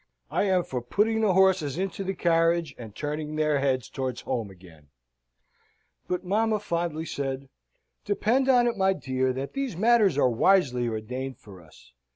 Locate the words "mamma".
6.23-6.57